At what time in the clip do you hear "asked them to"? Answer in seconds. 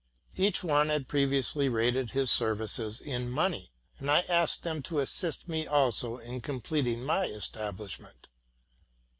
4.21-4.97